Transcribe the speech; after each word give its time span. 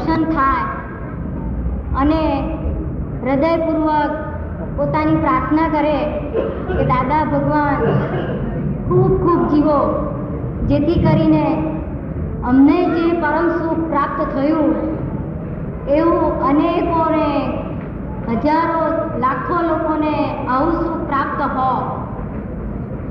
દર્શન 0.00 0.22
થાય 0.34 0.66
અને 2.00 2.20
હૃદયપૂર્વક 3.22 4.12
પોતાની 4.76 5.18
પ્રાર્થના 5.24 5.72
કરે 5.74 5.98
કે 6.68 6.84
દાદા 6.90 7.24
ભગવાન, 7.32 7.82
ખૂબ 8.86 9.12
ખૂબ 9.24 9.42
જીવો, 9.50 9.78
જેથી 10.70 11.02
કરીને 11.04 11.46
અમને 12.42 12.78
જે 12.94 13.04
પરમ 13.22 13.48
સુખ 13.58 13.82
પ્રાપ્ત 13.90 14.20
થયું 14.34 14.72
એવું 15.90 16.26
અનેકોને 16.50 17.28
હજારો, 18.30 18.82
લાખો 19.18 19.62
લોકોને 19.68 20.16
આવું 20.48 20.74
સુખ 20.82 21.00
પ્રાપ્ત 21.06 21.40
હો, 21.56 21.70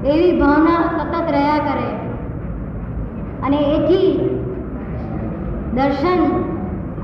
એવી 0.05 0.35
ભાવના 0.41 0.83
સતત 0.97 1.25
રહ્યા 1.37 1.65
કરે. 1.67 1.89
અને 3.45 3.59
એથી 3.75 4.11
દર્શન 5.75 6.21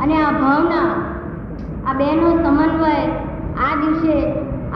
અને 0.02 0.16
આ 0.24 0.32
ભાવના 0.42 0.90
આ 1.90 1.94
બેનો 2.00 2.30
સમન્વય 2.44 2.96
આ 3.66 3.74
દિવસે 3.82 4.16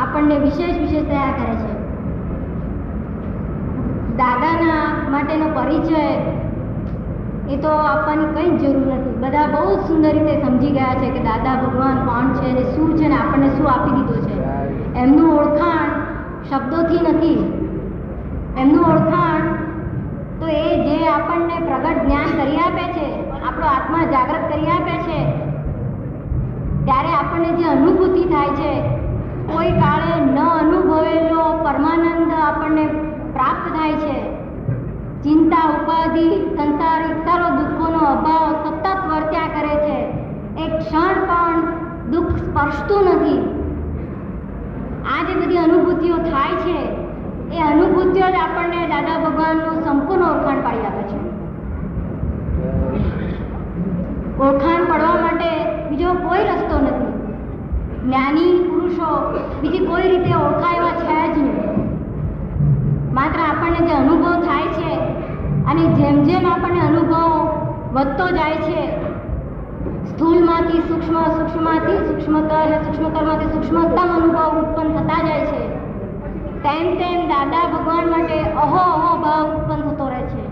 આપણને 0.04 0.36
વિશેષ 0.46 0.76
વિશેષ 0.84 1.08
તૈયાર 1.12 1.34
કરે 1.40 1.56
છે. 1.62 1.72
દાદાના 4.22 4.84
માટેનો 5.14 5.48
પરિચય 5.58 6.04
એ 7.54 7.58
તો 7.58 7.72
આપવાની 7.92 8.30
કંઈ 8.34 8.58
જ 8.58 8.64
જરૂર 8.64 8.88
નથી. 8.96 9.16
બધા 9.24 9.48
બહુ 9.54 9.70
જ 9.76 9.80
સુંદર 9.88 10.14
રીતે 10.18 10.36
સમજી 10.46 10.72
ગયા 10.72 11.00
છે 11.02 11.10
કે 11.16 11.22
દાદા 11.30 11.56
ભગવાન 11.64 11.98
કોણ 12.08 12.28
છે 12.38 12.46
અને 12.52 12.64
શું 12.74 12.90
છે 12.98 13.08
ને 13.08 13.18
આપણને 13.22 13.50
શું 13.56 13.72
આપી 13.76 13.96
દીધું 13.98 14.22
છે. 14.28 14.36
એમનું 15.04 15.32
ઓળખાણ 15.40 15.90
શબ્દોથી 16.50 17.02
નથી. 17.08 17.42
એમનું 18.58 18.84
ઓળખાણ 18.92 19.44
તો 20.40 20.46
એ 20.48 20.68
જે 20.86 20.98
આપણને 21.16 21.56
પ્રગટ 21.68 22.00
જ્ઞાન 22.06 22.30
કરી 22.40 22.60
આપે 22.66 22.86
છે 22.96 23.08
આપણો 23.60 23.68
આત્મા 23.68 24.12
જાગૃત 24.12 24.52
કરી 24.52 24.68
આપે 24.68 24.92
છે. 24.92 25.32
ત્યારે 26.86 27.08
આપણને 27.08 27.52
જે 27.52 27.64
અનુભૂતિ 27.64 28.24
થાય 28.24 28.48
છે, 28.48 28.82
કોઈ 29.54 29.72
કાળે 29.72 30.26
ન 30.26 30.40
અનુભવેલો 30.40 31.64
પરમાનંદ 31.64 32.34
આપણને 32.34 32.86
પ્રાપ્ત 33.34 33.78
થાય 33.78 33.92
છે. 33.92 34.40
ચિંતા, 35.24 35.70
ઉપાધિ, 35.70 36.56
સંસાર 36.58 37.02
સર્વ 37.02 37.56
દુઃખોનો 37.56 38.00
અભાવ 38.00 38.52
સતત 38.52 38.88
વર્ત્યા 38.88 39.48
કરે 39.48 39.76
છે. 39.76 39.98
એક 40.64 40.80
ક્ષણ 40.80 41.26
પણ 41.26 41.62
દુઃખ 42.12 42.30
સ્પર્શતું 42.30 43.04
નથી. 43.04 43.56
આ 45.06 45.24
જે 45.24 45.46
બધી 45.46 45.58
અનુભૂતિઓ 45.58 46.18
થાય 46.18 46.56
છે, 46.56 46.78
એ 47.58 47.62
અનુભૂતિઓ 47.62 48.28
જ 48.28 48.34
આપણને 48.34 48.88
દાદા 48.88 49.30
ભગવાનનું 49.30 49.84
સંપૂર્ણ 49.84 50.24
ઓળખાણ 50.24 50.62
પાડી 50.62 50.86
આપે 50.86 51.02
છે. 51.02 51.09
ઓળખાણ 54.42 54.86
પડવા 54.86 55.22
માટે 55.22 55.50
બીજો 55.90 56.14
કોઈ 56.14 56.44
રસ્તો 56.44 56.80
નથી. 56.80 57.10
જ્ઞાની 58.04 58.52
પુરુષો 58.64 59.08
બીજી 59.62 59.86
કોઈ 59.86 60.02
રીતે 60.02 60.34
ઓળખાય 60.36 60.78
એવા 60.78 60.96
છે 61.00 61.34
જ 61.34 61.38
નહીં. 61.38 61.80
માત્ર 63.14 63.40
આપણને 63.40 63.88
જે 63.88 63.94
અનુભવ 63.94 64.34
થાય 64.42 64.68
છે 64.68 64.92
અને 65.72 65.84
જેમ 65.88 66.24
જેમ 66.24 66.52
આપણને 66.52 66.80
અનુભવ 66.80 67.50
વધતો 67.94 68.28
જાય 68.32 68.56
છે, 68.56 68.82
સ્થૂલમાંથી 70.06 70.80
સૂક્ષ્મ, 70.80 71.24
સૂક્ષ્મમાંથી 71.24 71.98
સૂક્ષ્મતર 71.98 72.82
સૂક્ષ્મતરમાંથી 72.86 73.46
સૂક્ષ્મતમ 73.46 74.16
અનુભવ 74.16 74.60
ઉત્પન્ન 74.60 74.94
થતા 74.94 75.28
જાય 75.28 75.46
છે. 75.46 75.64
તેમ 76.64 76.96
તેમ 76.96 77.28
દાદા 77.28 77.68
ભગવાન 77.68 78.10
માટે 78.10 78.40
અહો 78.40 78.78
અહો 78.78 79.18
ભાવ 79.18 79.56
ઉત્પન્ન 79.56 79.82
થતો 79.82 80.08
રહે 80.08 80.22
છે. 80.22 80.44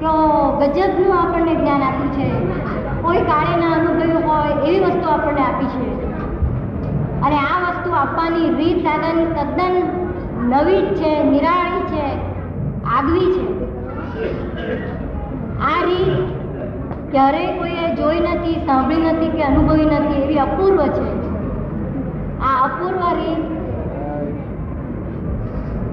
તો 0.00 0.12
ગજબનું 0.60 1.18
આપણને 1.20 1.54
જ્ઞાન 1.54 1.82
આપ્યું 1.82 2.12
છે. 2.12 2.69
કોઈ 3.10 3.22
કાળે 3.22 3.54
ના 3.60 3.72
અનુભવ્યું 3.72 4.24
હોય 4.28 4.68
એવી 4.68 4.80
વસ્તુ 4.80 5.08
આપણને 5.08 5.40
આપી 5.40 5.66
છે. 5.66 5.86
અને 7.20 7.36
આ 7.36 7.56
વસ્તુ 7.68 7.90
આપવાની 7.90 8.50
રીત 8.54 8.78
સાધન 8.78 9.24
તદ્દન 9.24 9.74
નવી 10.48 10.82
છે, 10.94 11.24
નિરાળી 11.24 11.82
છે, 11.82 12.06
આગવી 12.84 13.32
છે. 13.32 13.46
આ 15.60 15.84
રીત 15.84 16.12
ક્યારેય 17.10 17.58
કોઈએ 17.58 17.94
જોઈ 17.94 18.20
નથી, 18.20 18.54
સાંભળી 18.66 19.02
નથી 19.02 19.28
કે 19.28 19.42
અનુભવી 19.42 19.84
નથી 19.84 20.22
એવી 20.22 20.38
અપૂર્વ 20.38 20.86
છે. 20.86 21.10
આ 22.40 22.64
અપૂર્વ 22.64 23.02
રીત, 23.18 23.44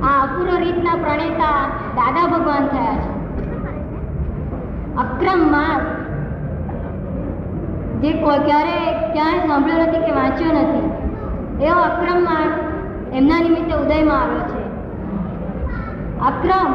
આ 0.04 0.24
અપૂર્વ 0.24 0.58
રીતના 0.58 0.96
પ્રણેતા 0.96 1.60
દાદા 1.96 2.28
ભગવાન 2.28 2.68
થયા 2.68 2.96
છે. 2.96 3.18
અક્રમ 4.98 5.52
માર્ગ. 5.52 5.97
જે 8.02 8.12
ક્યારે, 8.12 8.78
ક્યાંય 9.14 9.48
સાંભળ્યો 9.48 9.86
નથી 9.86 10.06
કે 10.06 10.12
વાંચ્યો 10.12 10.52
નથી, 10.52 10.88
એવો 11.66 11.80
અક્રમ 11.82 12.20
માર્ગ 12.24 12.54
એમના 13.14 13.40
નિમિત્તે 13.40 13.74
ઉદયમાં 13.76 14.22
આવ્યો 14.22 14.46
છે. 14.52 14.62
અક્રમ 16.20 16.72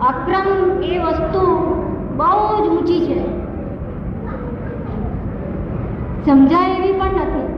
અક્રમ 0.00 0.48
એ 0.82 0.98
વસ્તુ 0.98 1.42
બહુ 2.16 2.64
જ 2.64 2.68
ઊંચી 2.68 3.00
છે. 3.06 3.18
સમજાય 6.26 6.70
એવી 6.70 6.92
પણ 6.92 7.06
નથી. 7.06 7.48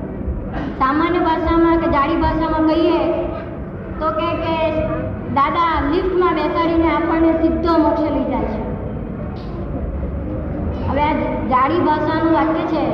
સામાન્ય 0.78 1.18
ભાષામાં 1.18 1.76
કે 1.76 1.88
જાડી 1.88 2.16
ભાષામાં 2.16 2.68
કહીએ, 2.68 3.00
તો 4.00 4.06
કે 4.10 4.30
દાદા 5.32 5.72
લિફ્ટમાં 5.92 6.34
બેસાડીને 6.34 6.88
આપણને 6.94 7.32
સીધો 7.32 7.78
મોક્ષ 7.78 8.02
લઈ 8.02 8.24
જાય 8.24 8.44
છે. 8.44 8.73
હવે 10.94 11.02
આ 11.02 11.14
જાડી 11.48 11.78
ભાષાનું 11.78 12.32
વાક્ય 12.32 12.64
છે. 12.64 12.84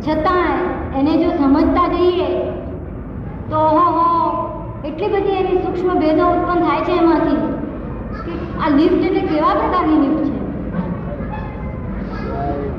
છતાં 0.00 0.56
એને 0.98 1.24
જો 1.24 1.30
સમજતા 1.30 1.88
જઈએ, 1.88 2.28
તો 3.50 3.56
હો, 3.56 4.06
એટલી 4.84 5.08
બધી 5.08 5.30
એની 5.30 5.62
સૂક્ષ્મ 5.62 5.98
ભેદો 5.98 6.24
ઉત્પન્ન 6.26 6.60
થાય 6.64 6.80
છે 6.80 6.92
એમાંથી 6.92 7.40
કે 8.24 8.32
આ 8.60 8.68
લિફ્ટ 8.68 9.04
એટલે 9.04 9.20
કેવા 9.20 9.54
પ્રકારની 9.54 9.98
લિફ્ટ 9.98 10.24
છે? 10.24 10.40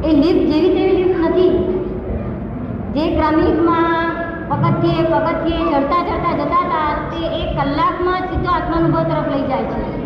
એ 0.08 0.14
લિફ્ટ 0.14 0.54
જેવી 0.54 0.70
તેવી 0.70 1.04
લિફ્ટ 1.04 1.26
નથી. 1.26 1.54
જે 2.94 3.16
ક્રમિકમાં 3.16 4.06
પગથિયે 4.50 5.04
પગથિયે 5.04 5.66
ચડતા 5.66 6.04
ચડતા 6.04 6.34
જતા 6.34 6.64
હતા, 6.66 6.90
તે 7.12 7.20
એક 7.42 7.60
કલાકમાં 7.60 8.22
સીધો 8.22 8.52
આત્માનુભવ 8.52 9.04
તરફ 9.04 9.36
લઈ 9.36 9.48
જાય 9.48 9.64
છે. 9.64 10.01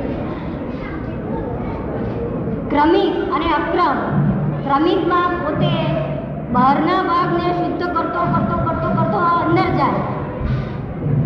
ક્રમિક 2.70 3.34
અને 3.34 3.46
અક્રમ. 3.46 3.98
ક્રમિકમાં 4.64 5.30
પોતે 5.30 5.86
બહારના 6.52 7.04
ભાગને 7.04 7.54
શુદ્ધ 7.54 7.84
કરતો 7.84 8.20
કરતો 8.20 8.58
કરતો 8.58 8.90
કરતો 8.90 9.18
અંદર 9.18 9.78
જાય. 9.78 10.02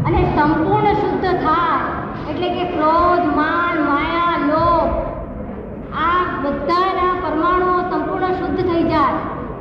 અને 0.05 0.35
સંપૂર્ણ 0.35 0.93
શુદ્ધ 0.93 1.25
થાય. 1.25 1.99
એટલે 2.31 2.49
કે 2.49 2.63
ક્રોધ, 2.63 3.35
માન, 3.35 3.81
માયા, 3.81 4.47
લોભ, 4.47 4.89
આ 5.97 6.25
બધાના 6.41 7.13
પરમાણુઓ 7.13 7.81
સંપૂર્ણ 7.81 8.25
શુદ્ધ 8.25 8.57
થઈ 8.57 8.83
જાય. 8.83 9.13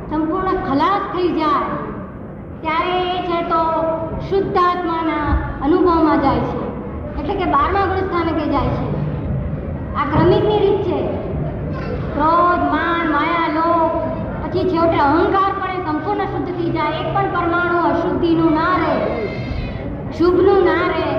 સંપૂર્ણ 0.09 0.47
ખલાસ 0.47 1.17
થઈ 1.17 1.27
જાય. 1.27 1.61
ત્યારે 2.61 3.01
એ 3.01 3.21
છે 3.21 3.41
તો 3.41 3.81
શુદ્ધ 4.29 4.57
આત્માના 4.57 5.37
અનુભવમાં 5.65 6.21
જાય 6.21 6.39
છે. 6.39 6.85
એટલે 7.19 7.35
કે 7.35 7.45
બારમા 7.45 7.85
ગુણ 7.85 7.97
સ્થાનકે 7.97 8.45
જાય 8.45 8.67
છે. 8.67 8.99
આ 9.95 10.03
ક્રમિકની 10.03 10.59
રીત 10.59 10.81
છે. 10.81 11.18
ક્રોધ, 12.15 12.63
માન, 12.73 13.05
માયા 13.11 13.49
લોક 13.57 13.91
પછી 14.43 14.63
છેવટે 14.69 14.99
અહંકાર 14.99 15.51
પણ 15.59 15.83
સંપૂર્ણ 15.85 16.31
શુદ્ધ 16.33 16.51
થઈ 16.57 16.69
જાય. 16.69 16.99
એક 16.99 17.07
પણ 17.15 17.33
પરમાણુ 17.33 17.77
અશુદ્ધિનું 17.89 18.53
ના 18.53 18.75
રહે, 18.83 18.95
શુભનું 20.17 20.61
ના 20.63 20.85
રહે, 20.93 21.09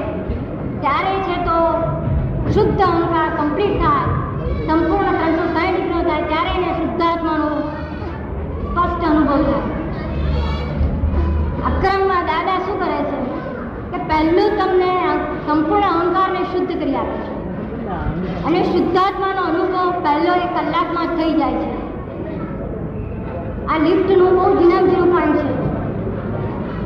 ત્યારે 0.81 1.15
છે 1.27 1.37
તો 1.45 1.59
શુદ્ધ 2.51 2.83
અહંકાર 2.83 3.29
કમ્પ્લીટ 3.39 3.77
થાય. 3.83 4.09
સંપૂર્ણ 4.67 5.19
ત્રણસો 5.21 5.45
સાઠ 5.55 5.73
ડિગ્રીનો 5.75 6.03
થાય, 6.03 6.23
ત્યારે 6.23 6.51
એને 6.51 6.73
શુદ્ધાત્માનું 6.73 7.57
સ્પષ્ટ 8.65 9.05
અનુભવ 9.11 9.43
થાય. 9.43 9.69
અક્રમમાં 11.71 12.25
દાદા 12.31 12.59
શું 12.59 12.79
કરે 12.83 13.01
છે? 13.11 13.19
કે 13.91 13.99
પહેલું 14.09 14.51
તમને 14.59 14.93
સંપૂર્ણ 15.47 15.93
અહંકારને 15.93 16.43
શુદ્ધ 16.53 16.73
કરી 16.81 16.97
આપે 16.97 17.19
છે. 17.19 17.30
અને 18.47 18.61
શુદ્ધાત્માનો 18.65 19.43
અનુભવ 19.51 19.89
પહેલો 20.05 20.33
એક 20.45 20.51
કલાકમાં 20.57 21.09
થઈ 21.17 21.33
જાય 21.41 21.59
છે. 21.63 21.71
આ 23.73 23.79
લિફ્ટનું 23.87 24.33
બહુ 24.37 24.47
ઝીણા 24.59 24.85
ધીરું 24.87 25.11
પાણી 25.15 25.45
છે. 25.49 25.55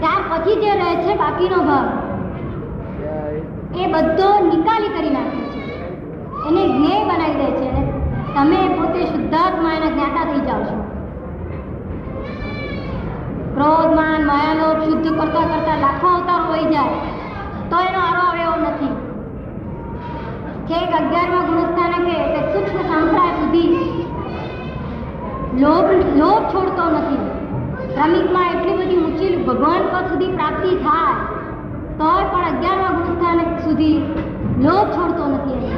ત્યાર 0.00 0.22
પછી 0.30 0.56
જે 0.62 0.72
રહે 0.80 0.90
છે 1.04 1.12
બાકીનો 1.22 1.60
ભાગ, 1.68 1.88
એ 3.82 3.84
બધો 3.92 4.28
નિકાલી 4.48 4.92
કરી 4.96 5.12
નાખે 5.16 5.42
છે. 5.52 5.60
એને 6.48 6.62
જ્ઞેય 6.72 7.04
બનાવી 7.10 7.38
દે 7.40 7.48
છે 7.60 7.70
તમે 8.34 8.60
પોતે 8.76 9.00
શુદ્ધાત્મા 9.12 9.76
એના 9.78 9.94
જ્ઞાતા 9.94 10.26
થઈ 10.30 10.44
જાઓ 10.48 10.62
છો. 10.68 10.76
ક્રોધ, 13.54 13.90
માન 13.98 14.22
માયાલોભ 14.30 14.84
શુદ્ધ 14.86 15.08
કરતા 15.18 15.46
કરતા 15.50 15.78
લાખો 15.86 16.08
અવતારો 16.16 16.44
હોઈ 16.52 16.68
જાય. 16.74 16.98
તો 17.70 17.76
એનો 17.88 18.00
આરો 18.06 18.22
આવે 18.28 18.40
એવો 18.46 18.56
નથી. 18.62 18.94
છેક 20.68 20.92
અગિયારમા 20.98 21.44
ગુણસ્થાનકે 21.48 22.16
કે 22.32 22.40
સૂક્ષ્મ 22.52 22.78
સંપ્રાય 22.90 23.32
સુધી 23.38 23.72
લોભ 25.62 25.90
લોભ 26.16 26.44
છોડતો 26.52 26.84
નથી. 26.90 27.24
શ્રમિકમાં 27.94 28.48
એટલી 28.52 28.76
બધી 28.76 28.96
ઊંચી 28.96 29.36
ભગવાન 29.36 29.82
પદ 29.92 30.04
સુધી 30.08 30.32
પ્રાપ્તિ 30.32 30.76
થાય, 30.76 31.16
તોય 31.98 32.24
પણ 32.32 32.46
અગિયારમા 32.52 32.94
ગુણસ્થાને 32.98 33.44
સુધી 33.64 33.98
લોભ 34.58 34.88
છોડતો 34.96 35.24
નથી. 35.26 35.72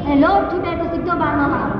અને 0.00 0.16
લોભ 0.16 0.42
છૂટે 0.50 0.76
તો 0.76 0.84
સીધો 0.84 1.14
બારમામાં 1.16 1.64
આવે. 1.64 1.78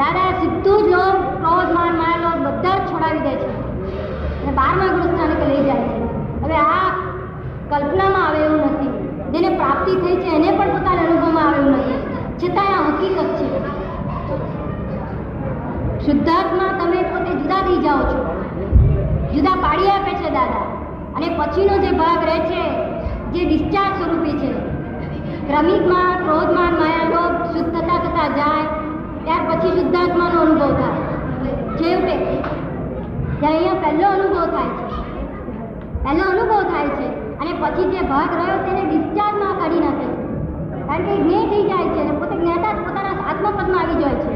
દાદા 0.00 0.32
સીધું 0.40 0.82
જ 0.82 0.94
લોભ, 0.94 1.20
ક્રોધ, 1.36 1.70
માન, 1.74 1.92
માયા, 1.96 2.22
લોભ 2.24 2.42
બધા 2.46 2.78
જ 2.78 2.90
છોડાવી 2.92 3.18
દે 3.18 3.34
છે. 3.36 3.50
અને 4.42 4.52
બારમા 4.52 4.90
ગુણસ્થાને 4.94 5.34
લઈ 5.52 5.64
જાય 5.64 5.86
છે. 5.92 6.02
હવે 6.42 6.56
આ 6.56 6.90
કલ્પનામાં 7.70 8.26
આવે 8.26 8.38
એવું 8.38 8.60
નથી 8.60 8.92
જેને 9.32 9.50
પ્રાપ્તિ 9.56 9.92
થઈ 9.96 10.16
છે 10.16 10.30
એને 10.36 10.50
પણ 10.58 10.70
પોતાના 10.70 11.04
અનુભવમાં 11.04 11.46
આવે 11.46 11.58
એવું 11.58 11.72
નથી 11.72 12.00
છતાં 12.40 12.70
આ 12.74 12.82
હકીકત 13.02 13.36
છે. 13.36 13.64
શુદ્ધાત્મા 16.06 16.78
તમે 16.78 17.02
પોતે 17.02 17.32
જુદા 17.32 17.54
થઈ 17.54 17.76
જાઓ 17.76 17.98
છો. 17.98 18.44
જુદા 19.34 19.50
પાડી 19.50 19.86
આપે 19.86 20.14
છે 20.14 20.30
દાદા. 20.30 20.62
અને 21.16 21.28
પછીનો 21.38 21.78
જે 21.78 21.90
ભાગ 21.90 22.24
રહે 22.24 22.38
છે, 22.38 22.72
જે 23.32 23.44
ડિસ્ચાર્જ 23.44 24.02
સ્વરૂપે 24.02 24.32
છે. 24.32 24.52
ક્રમિકમાં 25.46 26.18
ક્રોધમાન 26.24 26.72
માયા 26.74 27.08
લોભ 27.08 27.56
શુદ્ધ 27.56 27.80
થતા 27.80 28.28
જાય, 28.28 28.64
ત્યાર 29.24 29.50
પછી 29.50 29.80
શુદ્ધાત્માનો 29.80 30.40
અનુભવ 30.40 30.72
થાય. 30.72 31.00
છેવટે 31.76 32.42
ત્યારે 33.40 33.58
અહીંયા 33.58 33.74
પહેલો 33.74 34.08
અનુભવ 34.08 34.46
થાય 34.46 34.68
છે. 34.68 35.02
પહેલો 36.04 36.30
અનુભવ 36.30 36.62
થાય 36.62 36.88
છે. 36.88 37.38
અને 37.38 37.52
પછી 37.52 37.90
જે 37.90 38.00
ભાગ 38.00 38.28
રહ્યો, 38.34 38.58
તેને 38.58 38.90
ડિસ્ચાર્જમાં 38.90 39.58
કાઢી 39.58 39.80
નાખે 39.80 40.04
છે. 40.04 40.21
કારણ 40.92 41.06
કે 41.08 41.14
જ્ઞેય 41.18 41.44
થઈ 41.50 41.66
જાય 41.68 41.92
છે 41.92 42.00
અને 42.04 42.14
પોતે 42.20 42.34
જ્ઞાતા 42.38 42.72
પોતાના 42.78 43.24
આત્મપદમાં 43.30 43.78
આવી 43.82 44.00
જાય 44.00 44.18
છે. 44.24 44.32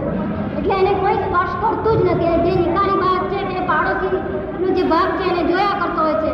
એટલે 0.59 0.75
એને 0.83 0.93
કોઈ 1.01 1.19
સ્પર્શ 1.25 1.55
કરતું 1.63 1.99
જ 1.99 2.15
નથી. 2.15 2.37
જે 2.45 2.53
નિકાલી 2.61 3.01
ભાગ 3.03 3.23
છે 3.33 3.41
તે 3.51 3.65
પાડોશીનો 3.71 4.69
જે 4.79 4.85
ભાગ 4.93 5.11
છે 5.19 5.27
એને 5.33 5.43
જોયા 5.51 5.81
કરતો 5.81 6.01
હોય 6.07 6.17
છે 6.23 6.33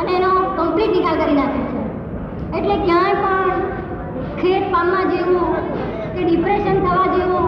અને 0.00 0.10
એનો 0.18 0.30
કમ્પ્લીટ 0.56 0.92
નિકાલ 0.96 1.16
કરી 1.20 1.38
નાખે 1.40 1.60
છે. 1.70 1.80
એટલે 2.56 2.76
ક્યાંય 2.86 3.14
પણ 3.22 3.58
ખેત 4.40 4.64
પામવા 4.74 5.04
જેવું 5.12 5.46
કે 6.14 6.20
ડિપ્રેશન 6.26 6.76
થવા 6.86 7.06
જેવું 7.14 7.46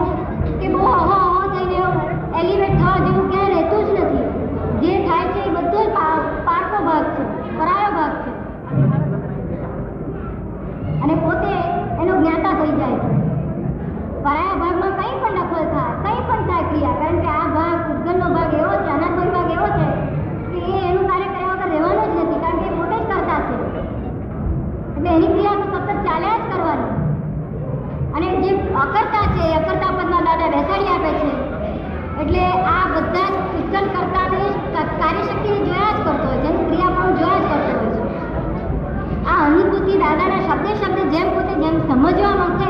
અને 28.17 28.29
જે 28.43 28.51
અકર્તા 28.83 29.25
છે 29.33 29.45
અકર્તા 29.59 29.91
પદમાં 29.97 30.23
દાદા 30.27 30.49
બેસાડી 30.53 30.91
આપે 30.93 31.11
છે. 31.19 31.31
એટલે 32.21 32.43
આ 32.73 32.85
બધા 32.93 33.29
જ 33.33 33.35
ઉત્કલ 33.59 33.85
કરતાને 33.95 34.41
કાર્યશક્તિને 35.01 35.59
જોયા 35.67 35.95
જ 35.95 35.99
કરતો 36.05 36.25
હોય 36.29 36.39
છે 36.43 36.49
એની 36.51 36.65
ક્રિયા 36.69 36.95
પણ 36.95 37.13
જોયા 37.19 37.41
જ 37.41 37.49
કરતો 37.51 37.71
હોય 37.79 37.89
છે. 37.93 38.01
આ 39.31 39.39
અનુભૂતિ 39.47 39.93
દાદાના 40.03 40.45
શબ્દે 40.47 40.71
શબ્દે 40.79 41.03
જેમ 41.13 41.27
પોતે 41.35 41.53
જેમ 41.63 41.75
સમજવા 41.87 42.35
માંગે 42.41 42.69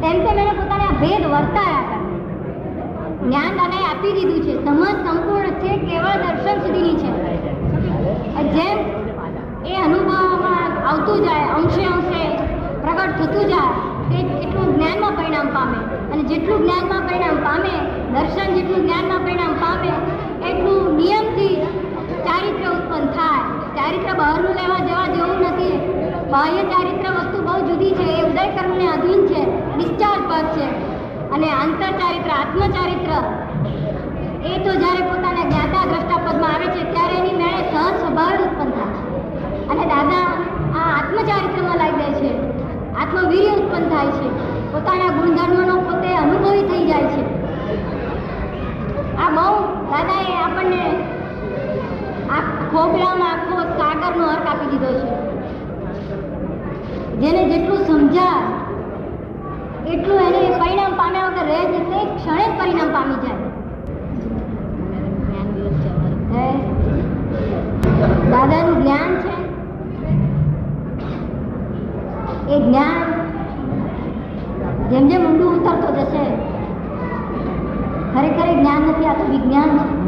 તેમ 0.00 0.16
તેમ 0.24 0.38
એને 0.44 0.52
પોતાને 0.60 0.88
ભેદ 1.02 1.24
વર્તાયા 1.34 1.84
હતા 1.84 2.00
જ્ઞાન 3.22 3.52
દાદાએ 3.58 3.84
આપી 3.90 4.12
દીધું 4.16 4.40
છે, 4.46 4.52
સમજ 4.64 4.94
સંપૂર્ણ 5.04 5.54
છે, 5.62 5.70
કેવળ 5.86 6.16
દર્શન 6.24 6.58
સુધીની 6.64 6.96
છે. 7.02 7.10
જેમ 8.56 8.78
એ 9.70 9.74
અનુભવમાં 9.86 10.72
આવતું 10.90 11.18
જાય, 11.26 11.46
અંશે 11.56 11.82
અંશે 11.94 12.22
પ્રગટ 12.82 13.12
થતું 13.18 13.46
જાય 13.52 13.91
એટલું 14.18 14.74
જ્ઞાનમાં 14.74 15.16
પરિણામ 15.16 15.46
પામે 15.46 15.78
અને 16.12 16.22
જેટલું 16.22 16.58
જ્ઞાનમાં 16.58 17.08
પરિણામ 17.08 17.36
પામે, 17.36 17.74
દર્શન 18.12 18.54
જેટલું 18.54 18.80
જ્ઞાનમાં 18.82 19.18
પરિણામ 19.18 19.52
પામે, 19.52 19.88
એટલું 20.50 20.96
નિયમથી 20.96 21.66
ચારિત્ર 22.24 22.70
ઉત્પન્ન 22.70 23.06
થાય. 23.06 23.62
ચારિત્ર 23.76 24.14
બહારનું 24.14 24.54
લેવા 24.54 24.78
જવા 24.78 25.06
જેવું 25.14 25.40
નથી. 25.40 25.92
બાહ્ય 26.30 26.62
ચારિત્ર 26.62 27.10
વસ્તુ 27.10 27.42
બહુ 27.42 27.68
જુદી 27.68 27.90
છે. 27.90 28.02
એ 28.02 28.22
ઉદય 28.22 28.46
કર્મને 28.46 28.86
અધીન 28.88 29.26
છે. 29.26 29.76
ડિસ્ચાર્જ 29.76 30.22
પર 30.22 30.56
છે. 30.56 30.92
અને 31.30 31.50
આંતર 31.50 31.90
ચારિત્ર 31.90 32.30
આત્મચારિત્ર, 32.30 33.12
એ 34.46 34.58
તો 34.58 34.74
જ્યારે 34.74 35.00
પોતાના 35.00 35.42
જ્ઞાતા 35.42 35.86
દ્રષ્ટા 35.86 36.16
પદમાં 36.16 36.54
આવે 36.54 36.66
છે, 36.66 36.92
ત્યારે 36.92 37.14
એની 37.14 37.32
મેળે 37.32 37.62
સહજ 37.72 38.00
સ્વભાવ 38.00 38.28
ઉત્પન્ન 38.28 38.70
થાય. 38.70 38.92
છે 38.92 39.68
અને 39.68 39.84
દાદા 39.86 40.22
આ 40.78 40.98
આત્મચારિત્રમાં 40.98 41.76
લાવી 41.76 41.92
દે 41.92 42.12
છે. 42.12 42.51
આત્મવીર્ય 43.00 43.52
ઉત્પન્ન 43.60 43.84
થાય 43.88 44.10
છે. 44.16 44.28
પોતાના 44.72 45.12
ગુણધર્મનો 45.16 45.74
પોતે 45.86 46.10
અનુભવી 46.16 46.64
થઈ 46.70 46.84
જાય 46.86 47.06
છે. 47.14 47.22
આ 49.16 49.30
બહુ 49.36 49.54
દાદાએ 49.90 50.32
આપણને 50.44 50.82
આ 52.36 52.42
ખોખલામાં 52.72 53.32
આખો 53.32 53.56
સાગરનો 53.78 54.24
અર્ક 54.26 54.46
આપી 54.46 54.70
દીધો 54.72 54.90
છે. 55.00 55.08
જેને 57.20 57.42
જેટલું 57.50 57.80
સમજાય 57.86 58.42
એટલું 59.92 60.18
એને 60.20 60.40
પરિણામ 60.60 60.92
પામ્યા 61.00 61.26
વગર 61.26 61.46
રહે 61.46 61.60
છે 61.72 61.80
તે 61.90 61.98
ક્ષણે 62.16 62.44
જ 62.44 62.52
પરિણામ 62.60 62.90
પામી 62.92 63.20
જાય. 63.24 63.40
દાદાનું 68.32 68.76
જ્ઞાન 68.82 69.12
છે. 69.22 69.31
એ 72.52 72.60
જ્ઞાન 72.60 72.96
જેમ 74.90 75.08
જેમ 75.08 75.22
ઊંડું 75.26 75.50
ઉતરતો 75.56 75.88
જશે, 75.94 76.24
ખરેખર 78.14 78.48
જ્ઞાન 78.60 78.82
નથી, 78.82 79.06
આ 79.06 79.12
તો 79.12 79.24
વિજ્ઞાન 79.30 79.68
છે 79.78 80.02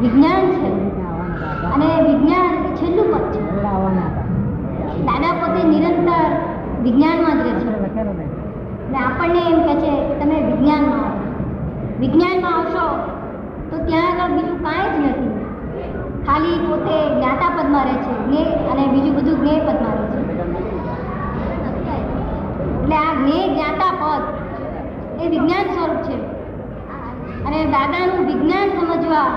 વિજ્ઞાન 0.00 0.42
છે. 0.50 0.70
અને 1.74 1.86
વિજ્ઞાન 2.02 2.74
છેલ્લું 2.76 3.06
પદ 3.12 3.24
છે. 3.32 3.40
દાદા 5.06 5.32
પોતે 5.32 5.68
નિરંતર 5.68 6.24
વિજ્ઞાનમાં 6.82 7.34
જ 7.36 7.40
રહે 7.40 7.50
છે. 7.50 7.66
અને 8.88 8.98
આપણને 8.98 9.40
એમ 9.50 9.58
કહે 9.62 9.74
છે, 9.74 10.20
તમે 10.20 10.36
વિજ્ઞાનમાં 10.42 11.00
આવો. 11.00 11.20
વિજ્ઞાનમાં 12.00 12.54
આવશો 12.56 12.86
તો 13.70 13.76
ત્યાં 13.84 14.22
આગળ 14.22 14.36
બીજું 14.36 14.58
કાંઈ 14.62 14.90
જ 14.90 15.10
નથી. 15.10 15.47
ખાલી 16.28 16.58
પોતે 16.58 17.14
જ્ઞાતા 17.14 17.50
પદમાં 17.56 17.84
રહે 17.84 17.92
છે 17.92 18.26
જ્ઞેય 18.26 18.44
અને 18.44 18.86
બીજું 18.86 19.16
બધું 19.16 19.40
જ્ઞેય 19.40 19.60
પદમાં 19.60 19.92
રહે 19.92 20.06
છે. 20.06 20.18
એટલે 22.82 22.96
આ 22.96 23.14
જ્ઞેય 23.14 23.48
જ્ઞાતા 23.48 23.92
પદ 24.00 24.22
એ 25.22 25.28
વિજ્ઞાન 25.28 25.64
સ્વરૂપ 25.64 26.02
છે. 26.02 26.16
અને 27.46 27.64
દાદાનું 27.64 28.26
વિજ્ઞાન 28.26 28.68
સમજવા 28.68 29.28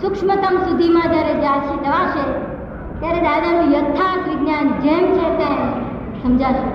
સૂક્ષ્મતમ 0.00 0.56
સુધીમાં 0.56 1.02
જ્યારે 1.02 1.34
જાશે, 1.34 1.74
જવાશે, 1.84 2.24
ત્યારે 3.00 3.20
દાદાનું 3.20 3.72
યથાર્થ 3.72 4.28
વિજ્ઞાન 4.28 4.68
જેમ 4.68 5.04
છે 5.12 5.28
તેમ 5.38 5.58
સમજાશે. 6.22 6.68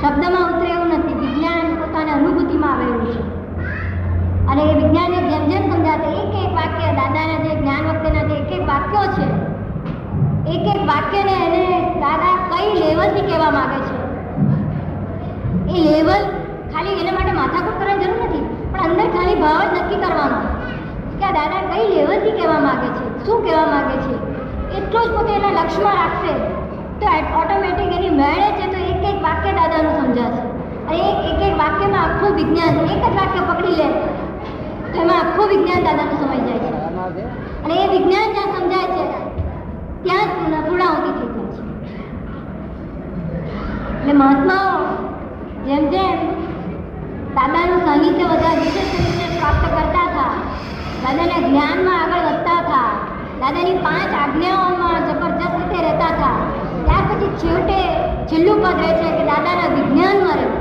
શબ્દમાં 0.00 0.48
ઉતરે 0.50 0.70
એવું 0.70 0.88
નથી, 0.88 1.14
વિજ્ઞાન 1.14 1.66
પોતાની 1.74 2.10
અનુભૂતિમાં 2.10 2.72
આવેલું 2.72 3.06
છે. 3.12 3.41
અને 4.50 4.62
એ 4.70 4.74
વિજ્ઞાનને 4.78 5.18
જેમ 5.30 5.44
જેમ 5.50 5.64
સમજાશે 5.72 6.10
એક 6.22 6.34
એક 6.42 6.52
વાક્ય 6.58 6.88
દાદાના 6.98 7.42
જે 7.44 7.52
જ્ઞાન 7.60 7.82
વખતેના 7.88 8.28
જે 8.30 8.36
એક 8.42 8.50
એક 8.56 8.64
વાક્યો 8.70 9.06
છે, 9.16 9.26
એક 10.54 10.64
એક 10.74 10.80
વાક્યને 10.90 11.34
એને 11.46 11.64
દાદા 12.04 12.34
કઈ 12.50 12.70
લેવલથી 12.82 13.26
કહેવા 13.28 13.52
માંગે 13.56 13.78
છે? 13.86 13.96
એ 15.74 15.76
લેવલ 15.86 16.22
ખાલી 16.72 16.98
એના 17.02 17.16
માટે 17.18 17.32
માથાકૂટ 17.40 17.78
કરવાની 17.80 18.08
જરૂર 18.08 18.26
નથી, 18.26 18.44
પણ 18.72 18.84
અંદર 18.88 19.08
ખાલી 19.14 19.38
ભાવ 19.44 19.62
જ 19.72 19.76
નક્કી 19.80 20.00
કરવાનો 20.04 20.40
કે 21.18 21.24
આ 21.28 21.34
દાદા 21.38 21.62
કઈ 21.70 21.86
લેવલથી 21.94 22.36
કહેવા 22.38 22.62
માંગે 22.66 22.88
છે, 22.96 23.04
શું 23.24 23.38
કહેવા 23.44 23.68
માંગે 23.74 23.96
છે? 24.04 24.14
એટલો 24.78 25.00
જ 25.06 25.10
પોતે 25.16 25.32
એના 25.38 25.56
લક્ષ્યમાં 25.58 25.96
રાખશે, 26.00 26.32
તો 27.00 27.06
ઓટોમેટિક 27.40 27.92
એની 27.98 28.16
મેળે 28.20 28.48
છે 28.58 28.66
તો 28.72 28.78
એક 28.90 29.04
એક 29.10 29.18
વાક્ય 29.26 29.52
દાદાનું 29.58 29.94
સમજાશે. 30.00 30.42
અને 30.88 31.00
એક 31.30 31.40
એક 31.46 31.54
વાક્યમાં 31.62 32.04
આખું 32.04 32.36
વિજ્ઞાન 32.38 32.74
એક 32.92 33.00
જ 33.04 33.14
વાક્ય 33.18 33.42
પકડી 33.48 33.76
લે 33.80 33.88
વિજ્ઞાન 35.62 35.84
દાદાનું 35.86 36.16
સમય 36.18 36.38
જાય 36.46 36.60
છે. 36.60 36.70
અને 37.64 37.74
એ 37.84 37.86
વિજ્ઞાન 37.92 38.30
જ્યાં 38.34 38.54
સમજાય 38.54 38.88
છે 38.94 39.04
ત્યાં 40.04 40.28
પૂર્ણાહુતિ 40.64 41.10
થઈ 41.18 41.30
જાય 41.34 41.50
છે. 41.54 41.62
એટલે 43.92 44.14
મહાત્માઓ 44.14 44.80
જેમ 45.66 45.84
જેમ 45.92 46.18
દાદાનું 47.36 47.80
સાહિત્ય 47.86 48.26
બધા 48.32 48.56
વિશેષ 48.60 48.90
રીતે 48.96 49.26
પ્રાપ્ત 49.38 49.64
કરતા 49.66 50.06
હતા 50.08 50.32
દાદાના 51.04 51.40
જ્ઞાનમાં 51.46 52.00
આગળ 52.00 52.26
વધતા 52.26 52.58
હતા 52.62 52.90
દાદાની 53.40 53.78
પાંચ 53.86 54.12
આજ્ઞાઓમાં 54.22 55.00
જબરજસ્ત 55.08 55.54
રીતે 55.54 55.78
રહેતા 55.86 56.12
હતા 56.12 56.36
ત્યાર 56.86 57.04
પછી 57.08 57.32
છેવટે 57.40 57.78
છેલ્લું 58.28 58.58
પદ 58.64 58.80
રહે 58.82 58.92
છે 59.00 59.08
કે 59.16 59.24
દાદાના 59.30 59.70
વિજ્ઞાનમાં 59.76 60.38
રહેવું 60.38 60.60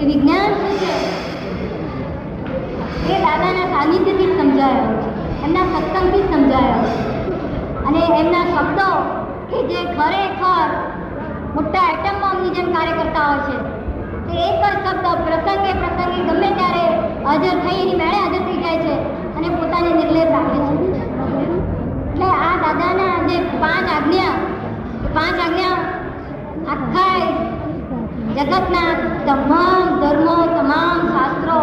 એ 0.00 0.02
વિજ્ઞાન 0.10 0.50
શું 0.58 0.74
છે 0.82 0.92
એ 3.08 3.16
દાદાના 3.24 3.68
સાનિધ્યથી 3.72 4.28
જ 4.28 4.34
સમજાયો 4.38 4.88
એમના 5.44 5.66
સત્સંગથી 5.72 6.22
જ 6.22 6.30
સમજાયો 6.32 6.82
અને 7.86 8.00
એમના 8.20 8.44
શબ્દો 8.52 8.88
કે 9.50 9.58
જે 9.70 9.80
ખરેખર 9.92 10.70
મોટા 11.54 11.86
એટમ 11.94 12.16
બોમ્બની 12.22 12.54
જેમ 12.56 12.68
કાર્ય 12.74 12.94
કરતા 12.98 13.26
હોય 13.28 13.42
છે 13.46 13.56
તે 14.26 14.34
એક 14.48 14.60
જ 14.62 14.66
શબ્દ 14.82 15.06
પ્રસંગે 15.26 15.72
પ્રસંગે 15.80 16.20
ગમે 16.28 16.50
ત્યારે 16.58 16.84
હાજર 17.26 17.56
થઈ 17.64 17.78
એની 17.82 17.98
મેળે 18.00 18.18
હાજર 18.22 18.42
થઈ 18.48 18.60
જાય 18.64 18.80
છે 18.84 18.94
અને 19.36 19.48
પોતાને 19.56 19.90
નિર્લેપ 19.98 20.30
રાખે 20.34 20.58
છે 20.66 20.74
એટલે 22.08 22.28
આ 22.40 22.54
દાદાના 22.64 23.16
જે 23.28 23.38
પાંચ 23.62 23.88
આજ્ઞા 23.96 24.34
એ 25.06 25.08
પાંચ 25.16 25.38
આજ્ઞા 25.46 25.76
આખા 26.72 27.18
જગતના 28.36 28.92
તમામ 29.26 29.86
ધર્મો, 30.00 30.36
તમામ 30.56 31.00
શાસ્ત્રો 31.12 31.60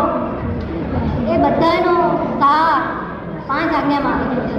એ 1.33 1.35
બધાનો 1.43 1.95
સાર 2.41 2.79
પાંચ 3.49 3.71
આજ્ઞામાં 3.77 4.17
આવી 4.21 4.43
છે. 4.47 4.57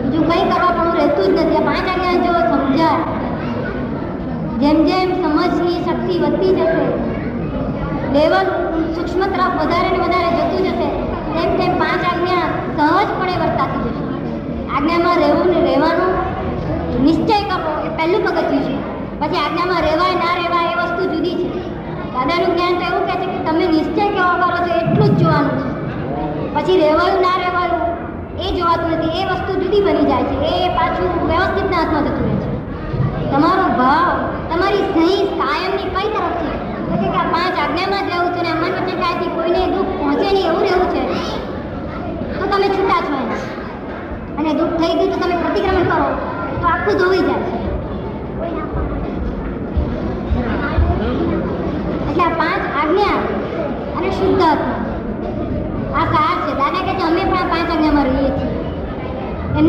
બીજું 0.00 0.24
કંઈ 0.28 0.46
કરવા 0.50 0.72
પણ 0.78 0.92
રહેતું 0.98 1.36
જ 1.36 1.40
નથી. 1.42 1.58
આ 1.60 1.66
પાંચ 1.68 1.86
આજ્ઞા 1.92 2.16
જો 2.24 2.32
સમજાય, 2.50 2.90
જેમ 4.62 4.78
જેમ 4.88 5.08
સમજની 5.22 5.78
શક્તિ 5.86 6.14
વધતી 6.22 6.54
જશે, 6.58 6.86
લેવલ 8.14 8.48
સૂક્ષ્મ 8.94 9.22
તરફ 9.34 9.54
વધારે 9.60 9.88
ને 9.92 9.98
વધારે 10.04 10.30
જતું 10.38 10.62
જશે, 10.66 10.88
તેમ 11.34 11.50
તેમ 11.60 11.72
પાંચ 11.82 12.02
આજ્ઞા 12.10 12.46
સહજપણે 12.78 13.34
વર્તાતી 13.42 13.84
જશે. 13.86 14.02
આજ્ઞામાં 14.74 15.22
રહેવું 15.22 15.48
ને 15.54 15.60
રહેવાનું 15.68 16.12
નિશ્ચય 17.06 17.38
કરવો 17.50 17.72
એ 17.86 17.88
પહેલું 17.96 18.26
પગથિયું 18.26 18.66
છે. 18.68 18.83
પછી 19.24 19.36
આજ્ઞામાં 19.36 19.82
રહેવાય, 19.82 20.14
ના 20.14 20.34
રહેવાય 20.34 20.72
એ 20.72 20.74
વસ્તુ 20.74 21.14
જુદી 21.14 21.34
છે. 21.34 21.48
દાદાનું 22.14 22.50
જ્ઞાન 22.56 22.74
તો 22.74 22.84
એવું 22.84 23.06
કહે 23.06 23.16
છે 23.16 23.26
કે 23.26 23.38
તમે 23.44 23.66
નિશ્ચય 23.66 24.04
કેવો 24.08 24.32
કરો 24.40 24.58
છો 24.66 24.72
એટલું 24.80 25.08
જ 25.08 25.20
જોવાનું 25.20 25.56
છે. 25.58 26.54
પછી 26.54 26.76
રહેવાયું, 26.80 27.20
ના 27.20 27.36
રહેવાયું, 27.44 27.82
એ 28.38 28.52
જોવાતું 28.56 28.90
નથી. 28.90 29.20
એ 29.20 29.24
વસ્તુ 29.24 29.52
જુદી 29.60 29.80
બની 29.80 30.04
જાય 30.04 30.22
છે. 30.22 30.36
એ 30.46 30.68
પાછું 30.68 31.08
વ્યવસ્થિતના 31.28 31.76
હાથમાં 31.76 32.04
જતું 32.04 32.26
રહે 32.26 32.36
છે. 32.36 33.30
તમારો 33.30 33.64
ભાવ, 33.78 34.16
તમારી 34.50 34.83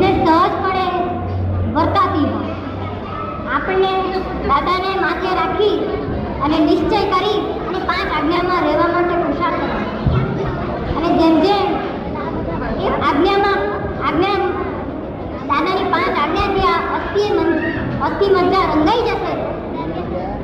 એમને 0.06 0.26
સહજપણે 0.26 0.86
વર્તાતી 1.76 2.28
હોય. 2.32 2.56
આપણને 3.54 3.92
દાદાને 4.50 4.92
માથે 5.04 5.30
રાખી 5.40 5.78
અને 6.44 6.58
નિશ્ચય 6.68 7.02
કરી 7.12 7.40
અને 7.68 7.80
પાંચ 7.90 8.10
આજ્ઞામાં 8.18 8.62
રહેવા 8.68 8.90
માટે 8.96 9.16
પુરુષાર્થ 9.22 9.60
કરવા 9.62 9.84
અને 10.98 11.10
જેમ 11.20 11.36
જેમ 11.46 11.68
એ 12.84 12.86
આજ્ઞામાં 13.08 13.60
આજ્ઞા 14.08 14.40
દાદાની 15.50 15.88
પાંચ 15.94 16.16
આજ્ઞાથી 16.24 16.68
આ 16.74 16.82
અસ્થિ 16.98 17.24
અસ્થિ 18.08 18.26
મજ્જા 18.36 18.66
રંગાઈ 18.72 19.04
જશે, 19.10 19.34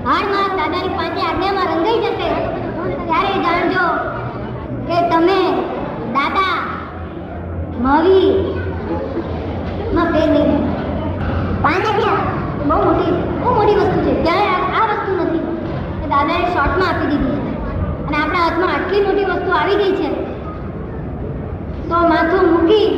હાડમાં 0.07 0.51
દાદાની 0.59 0.95
પાંચે 0.99 1.21
આજ્ઞામાં 1.29 1.67
રંગાઈ 1.73 2.01
જશે, 2.05 2.29
ત્યારે 3.07 3.33
જાણજો 3.45 3.85
કે 4.87 4.95
તમે 5.11 5.39
દાદા 6.17 6.55
મહાવીરમાં 7.83 10.07
ફેર 10.13 10.27
નહીં 10.33 10.51
પાંચ 11.63 11.85
આજ્ઞા 11.89 12.19
બહુ 12.69 12.77
મોટી 12.85 13.13
બહુ 13.41 13.49
મોટી 13.57 13.77
વસ્તુ 13.79 13.99
છે 14.07 14.13
ત્યારે 14.25 14.45
આ 14.55 14.63
આ 14.79 14.85
વસ્તુ 14.91 15.11
નથી 15.17 15.43
કે 16.01 16.05
દાદાએ 16.13 16.43
શોર્ટમાં 16.61 16.89
આપી 16.89 17.09
દીધી 17.11 17.37
છે. 17.45 17.51
અને 18.07 18.17
આપણા 18.17 18.41
હાથમાં 18.43 18.73
આટલી 18.73 19.03
મોટી 19.05 19.27
વસ્તુ 19.29 19.49
આવી 19.59 19.77
ગઈ 19.81 19.93
છે, 19.99 20.09
તો 21.89 21.97
માથું 22.11 22.45
મૂકી 22.51 22.89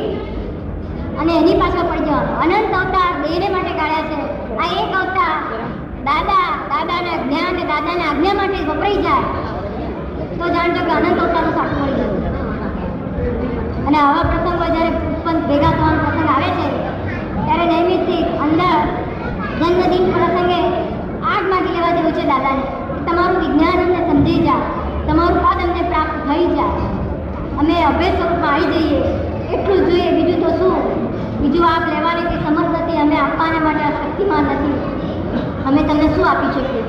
અને 1.20 1.32
એની 1.40 1.56
પાછળ 1.60 1.86
પડી 1.90 2.06
જવાનું. 2.08 2.36
અનંત 2.42 2.74
અવતાર 2.80 3.12
દેહને 3.22 3.48
માટે 3.54 3.72
કાઢ્યા 3.78 4.08
છે. 4.10 4.18
આ 4.62 4.68
એક 4.82 4.92
અવતાર 5.00 5.34
દાદા, 6.08 6.48
દાદાના 6.72 7.16
જ્ઞાન 7.22 7.48
અને 7.52 7.64
દાદાના 7.72 8.10
આજ્ઞા 8.10 8.36
માટે 8.40 8.58
વપરાઈ 8.68 9.00
જાય. 9.06 9.26
તો 10.38 10.44
જાણજો 10.54 10.80
કે 10.86 10.92
અનંત 10.98 11.24
અવતારનું 11.24 11.54
સાટું 11.56 11.78
મળી 11.80 11.98
જશે 11.98 12.18
અને 13.86 13.98
આવા 14.04 14.28
પ્રસંગો 14.30 14.66
જ્યારે 14.74 14.92
ઉત્પન્ન 15.14 15.38
ભેગા 15.48 15.74
થવાનો 15.78 15.98
પ્રસંગ 16.04 16.30
આવે 16.34 16.48
છે, 16.58 16.66
ત્યારે 17.44 17.66
નૈમિત્તિક 17.72 18.26
અંદર 18.44 18.78
જન્મદિન 19.58 20.04
પ્રસંગે 20.14 20.60
આગ 21.32 21.44
માગી 21.52 21.76
લેવા 21.76 21.94
જેવું 21.98 22.16
છે 22.18 22.32
દાદાને. 22.32 22.64
તમારું 23.06 23.40
વિજ્ઞાન 23.40 23.78
અમને 23.78 24.00
સમજી 24.10 24.38
જાય 24.38 24.68
તમારું 25.06 25.38
પદ 25.38 25.60
અમને 25.62 25.82
પ્રાપ્ત 25.82 26.28
થઈ 26.28 26.46
જાય 26.46 26.84
અમે 27.58 27.84
અભય 27.84 28.08
સ્વરૂપમાં 28.10 28.52
આવી 28.52 28.64
જઈએ. 28.64 29.00
એટલું 29.54 29.78
જોઈએ, 29.78 30.10
બીજું 30.10 30.44
તો 30.44 30.50
શું? 30.58 30.76
બીજું 31.40 31.66
આપ 31.66 31.88
લેવાની 31.88 32.22
કે 32.22 32.36
સમર્થ 32.44 32.82
નથી 32.82 32.98
અમે 32.98 33.16
આપવાના 33.16 33.60
માટે 33.60 33.84
આ 33.84 33.90
શક્તિમાં 33.90 34.42
નથી. 34.42 34.76
અમે 35.66 35.82
તમને 35.82 36.08
શું 36.14 36.28
આપી 36.28 36.46
શકીએ? 36.46 36.84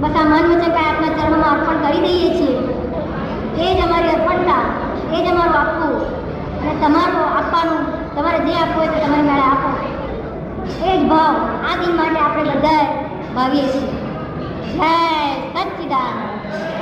બસ 0.00 0.16
આ 0.16 0.24
મન 0.24 0.44
વચન 0.50 0.72
કાંઈ 0.72 0.88
આપના 0.88 1.08
ચરણમાં 1.08 1.50
અર્પણ 1.50 1.88
કરી 1.88 2.00
દઈએ 2.00 2.30
છીએ. 2.30 2.58
એ 3.64 3.80
જ 3.80 3.84
અમારી 3.84 4.08
અર્પણતા, 4.08 4.64
એ 5.12 5.24
જ 5.24 5.30
અમારું 5.30 5.56
આપવું. 5.60 5.96
અને 6.60 6.74
તમારું 6.80 7.38
આપવાનું, 7.38 7.82
તમારે 8.14 8.38
જે 8.38 8.52
આપવું 8.54 8.76
હોય 8.76 8.88
તે 8.88 9.06
તમારી 9.06 9.22
મેળે 9.22 9.42
આપો. 9.42 9.68
એ 10.86 10.98
જ 10.98 11.08
ભાવ 11.08 11.34
આ 11.70 11.76
દિન 11.80 11.96
માટે 11.96 12.20
આપણે 12.20 12.50
બધાએ 12.50 12.86
ભાવીએ 13.34 13.62
છીએ. 13.62 14.07
જય 14.70 14.94
સચ્ચિદાનંદ 15.54 16.77